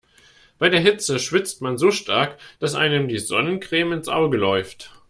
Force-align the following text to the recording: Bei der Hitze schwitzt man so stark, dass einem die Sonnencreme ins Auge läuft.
Bei 0.57 0.67
der 0.69 0.79
Hitze 0.79 1.19
schwitzt 1.19 1.61
man 1.61 1.77
so 1.77 1.91
stark, 1.91 2.39
dass 2.57 2.73
einem 2.73 3.07
die 3.07 3.19
Sonnencreme 3.19 3.91
ins 3.93 4.07
Auge 4.07 4.37
läuft. 4.37 4.91